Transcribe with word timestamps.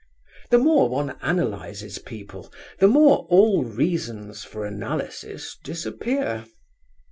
The 0.49 0.57
more 0.57 0.89
one 0.89 1.15
analyses 1.21 1.99
people, 1.99 2.51
the 2.79 2.87
more 2.87 3.27
all 3.29 3.63
reasons 3.65 4.43
for 4.43 4.65
analysis 4.65 5.57
disappear. 5.63 6.45